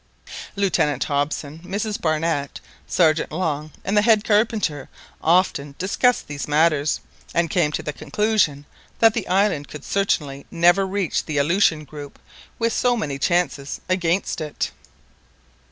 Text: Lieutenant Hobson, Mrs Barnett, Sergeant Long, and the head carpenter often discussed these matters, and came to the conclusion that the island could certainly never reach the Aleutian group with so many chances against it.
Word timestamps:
Lieutenant 0.55 1.03
Hobson, 1.03 1.59
Mrs 1.59 2.01
Barnett, 2.01 2.59
Sergeant 2.87 3.31
Long, 3.31 3.71
and 3.85 3.95
the 3.95 4.01
head 4.01 4.23
carpenter 4.23 4.89
often 5.21 5.75
discussed 5.77 6.25
these 6.27 6.47
matters, 6.47 7.01
and 7.35 7.51
came 7.51 7.71
to 7.73 7.83
the 7.83 7.93
conclusion 7.93 8.65
that 8.97 9.13
the 9.13 9.27
island 9.27 9.67
could 9.67 9.83
certainly 9.85 10.47
never 10.49 10.87
reach 10.87 11.25
the 11.27 11.37
Aleutian 11.37 11.83
group 11.83 12.17
with 12.57 12.73
so 12.73 12.97
many 12.97 13.19
chances 13.19 13.79
against 13.89 14.41
it. 14.41 14.71